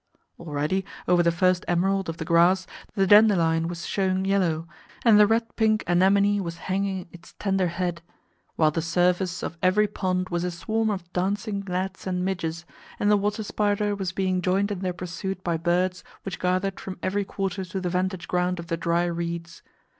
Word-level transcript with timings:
Already, 0.39 0.83
over 1.07 1.21
the 1.21 1.31
first 1.31 1.63
emerald 1.67 2.09
of 2.09 2.17
the 2.17 2.25
grass, 2.25 2.65
the 2.95 3.05
dandelion 3.05 3.67
was 3.67 3.85
showing 3.85 4.25
yellow, 4.25 4.67
and 5.05 5.19
the 5.19 5.27
red 5.27 5.55
pink 5.55 5.83
anemone 5.85 6.39
was 6.41 6.57
hanging 6.57 7.07
its 7.11 7.35
tender 7.37 7.67
head; 7.67 8.01
while 8.55 8.71
the 8.71 8.81
surface 8.81 9.43
of 9.43 9.59
every 9.61 9.85
pond 9.87 10.29
was 10.29 10.43
a 10.43 10.49
swarm 10.49 10.89
of 10.89 11.13
dancing 11.13 11.63
gnats 11.67 12.07
and 12.07 12.25
midges, 12.25 12.65
and 12.99 13.11
the 13.11 13.15
water 13.17 13.43
spider 13.43 13.95
was 13.95 14.11
being 14.11 14.41
joined 14.41 14.71
in 14.71 14.79
their 14.79 14.91
pursuit 14.91 15.43
by 15.43 15.55
birds 15.55 16.03
which 16.23 16.39
gathered 16.39 16.79
from 16.79 16.97
every 17.03 17.23
quarter 17.23 17.63
to 17.63 17.79
the 17.79 17.87
vantage 17.87 18.27
ground 18.27 18.57
of 18.57 18.65
the 18.65 18.77
dry 18.77 19.03
reeds. 19.03 19.61